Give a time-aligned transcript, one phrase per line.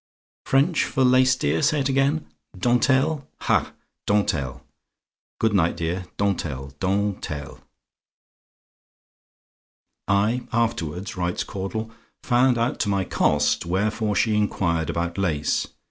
[0.47, 1.61] French for lace, dear?
[1.61, 2.25] Say it again.
[2.57, 3.27] "DENTELLE?
[3.41, 3.71] "Ha!
[4.07, 4.63] Dentelle!
[5.39, 6.07] Good night, dear.
[6.17, 6.73] Dentelle!
[6.79, 7.59] Den telle."
[10.07, 11.91] "I afterwards," writes Caudle,
[12.23, 15.67] "found out to my cost wherefore she inquired about lace.